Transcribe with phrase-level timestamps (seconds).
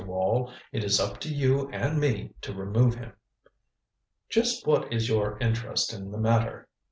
[0.03, 3.13] Wall it is up to you and me to remove him."
[4.29, 6.67] "Just what is your interest in the matter?"